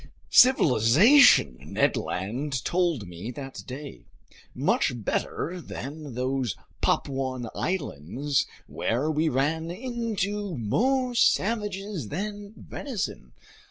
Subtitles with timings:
[0.31, 4.07] "Civilization!" Ned Land told me that day.
[4.55, 13.33] "Much better than those Papuan Islands where we ran into more savages than venison!